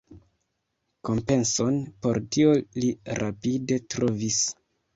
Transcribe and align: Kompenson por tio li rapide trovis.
Kompenson 1.09 1.77
por 2.07 2.21
tio 2.37 2.55
li 2.81 2.91
rapide 3.23 3.81
trovis. 3.95 4.43